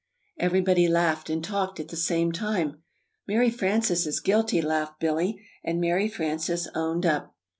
Everybody 0.39 0.87
laughed 0.87 1.29
and 1.29 1.43
talked 1.43 1.79
at 1.79 1.89
the 1.89 1.95
same 1.95 2.31
time. 2.31 2.81
"Mary 3.27 3.51
Frances 3.51 4.07
is 4.07 4.19
guilty," 4.19 4.59
laughed 4.59 4.99
Billy; 4.99 5.39
and 5.63 5.79
Mary 5.79 6.07
Frances 6.09 6.67
"owned 6.73 7.05
up." 7.05 7.35